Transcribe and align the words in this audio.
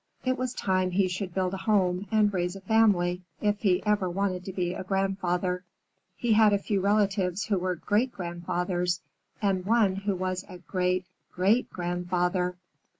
It 0.25 0.35
was 0.35 0.55
time 0.55 0.89
he 0.89 1.07
should 1.07 1.31
build 1.31 1.53
a 1.53 1.57
home 1.57 2.07
and 2.09 2.33
raise 2.33 2.55
a 2.55 2.61
family 2.61 3.21
if 3.39 3.59
he 3.59 3.83
wanted 3.85 4.43
to 4.45 4.51
ever 4.51 4.55
be 4.55 4.73
a 4.73 4.83
grandfather. 4.83 5.63
He 6.15 6.33
had 6.33 6.53
a 6.53 6.57
few 6.57 6.81
relatives 6.81 7.45
who 7.45 7.59
were 7.59 7.75
great 7.75 8.11
grandfathers, 8.11 9.01
and 9.43 9.63
one 9.63 9.97
who 9.97 10.15
was 10.15 10.43
a 10.49 10.57
great 10.57 11.05
great 11.31 11.69
grandfather. 11.71 12.57